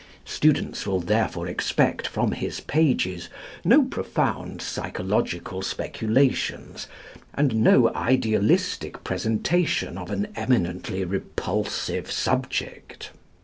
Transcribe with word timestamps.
Students 0.25 0.87
will 0.87 0.99
therefore 0.99 1.45
expect 1.45 2.07
from 2.07 2.31
his 2.31 2.59
pages 2.59 3.29
no 3.63 3.83
profound 3.83 4.59
psychological 4.59 5.61
speculations 5.61 6.87
and 7.35 7.57
no 7.57 7.93
idealistic 7.93 9.03
presentation 9.03 9.99
of 9.99 10.09
an 10.09 10.29
eminently 10.35 11.05
repulsive 11.05 12.09
subject. 12.11 13.11